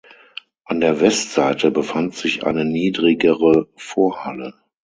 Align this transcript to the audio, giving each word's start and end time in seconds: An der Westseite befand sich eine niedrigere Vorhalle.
An 0.65 0.81
der 0.81 0.99
Westseite 0.99 1.69
befand 1.69 2.15
sich 2.15 2.43
eine 2.43 2.65
niedrigere 2.65 3.67
Vorhalle. 3.75 4.55